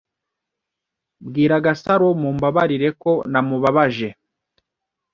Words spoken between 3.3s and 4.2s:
namubabaje.